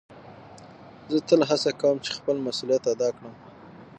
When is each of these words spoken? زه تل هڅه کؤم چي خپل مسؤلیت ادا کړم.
زه 1.11 1.17
تل 1.27 1.41
هڅه 1.49 1.71
کؤم 1.81 1.97
چي 2.05 2.11
خپل 2.17 2.35
مسؤلیت 2.45 2.83
ادا 2.93 3.09
کړم. 3.15 3.33